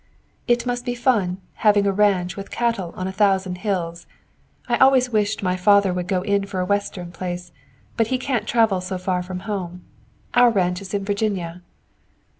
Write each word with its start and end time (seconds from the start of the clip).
"It 0.47 0.65
must 0.65 0.83
be 0.83 0.95
fun 0.95 1.37
having 1.61 1.85
a 1.85 1.91
ranch 1.91 2.35
with 2.35 2.49
cattle 2.49 2.91
on 2.95 3.07
a 3.07 3.11
thousand 3.11 3.59
hills. 3.59 4.07
I 4.67 4.77
always 4.77 5.11
wished 5.11 5.43
my 5.43 5.55
father 5.55 5.93
would 5.93 6.07
go 6.07 6.23
in 6.23 6.47
for 6.47 6.59
a 6.59 6.65
western 6.65 7.11
place, 7.11 7.51
but 7.97 8.07
he 8.07 8.17
can't 8.17 8.47
travel 8.47 8.81
so 8.81 8.97
far 8.97 9.21
from 9.21 9.41
home. 9.41 9.83
Our 10.33 10.49
ranch 10.49 10.81
is 10.81 10.95
in 10.95 11.05
Virginia." 11.05 11.61